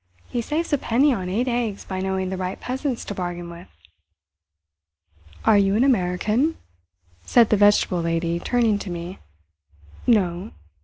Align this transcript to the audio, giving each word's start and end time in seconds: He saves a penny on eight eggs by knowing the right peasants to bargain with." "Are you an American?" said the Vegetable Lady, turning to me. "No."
He 0.29 0.41
saves 0.41 0.73
a 0.73 0.79
penny 0.79 1.13
on 1.13 1.29
eight 1.29 1.47
eggs 1.47 1.85
by 1.85 1.99
knowing 1.99 2.29
the 2.31 2.35
right 2.35 2.59
peasants 2.59 3.05
to 3.05 3.13
bargain 3.13 3.51
with." 3.51 3.67
"Are 5.45 5.59
you 5.59 5.75
an 5.75 5.83
American?" 5.83 6.57
said 7.23 7.51
the 7.51 7.55
Vegetable 7.55 8.01
Lady, 8.01 8.39
turning 8.39 8.79
to 8.79 8.89
me. 8.89 9.19
"No." 10.07 10.53